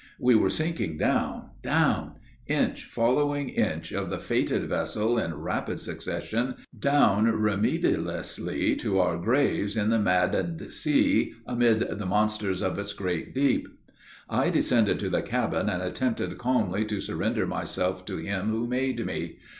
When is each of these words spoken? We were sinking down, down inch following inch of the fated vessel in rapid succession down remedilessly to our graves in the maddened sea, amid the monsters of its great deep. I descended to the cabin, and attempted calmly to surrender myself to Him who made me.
We 0.19 0.33
were 0.33 0.49
sinking 0.49 0.97
down, 0.97 1.51
down 1.61 2.13
inch 2.47 2.85
following 2.85 3.49
inch 3.49 3.91
of 3.91 4.09
the 4.09 4.17
fated 4.17 4.67
vessel 4.67 5.19
in 5.19 5.35
rapid 5.35 5.79
succession 5.79 6.55
down 6.75 7.25
remedilessly 7.27 8.79
to 8.79 8.99
our 8.99 9.19
graves 9.19 9.77
in 9.77 9.91
the 9.91 9.99
maddened 9.99 10.73
sea, 10.73 11.35
amid 11.45 11.81
the 11.87 12.05
monsters 12.07 12.63
of 12.63 12.79
its 12.79 12.93
great 12.93 13.35
deep. 13.35 13.67
I 14.27 14.49
descended 14.49 14.97
to 15.01 15.09
the 15.11 15.21
cabin, 15.21 15.69
and 15.69 15.83
attempted 15.83 16.39
calmly 16.39 16.83
to 16.85 16.99
surrender 16.99 17.45
myself 17.45 18.03
to 18.05 18.17
Him 18.17 18.49
who 18.49 18.65
made 18.65 19.05
me. 19.05 19.37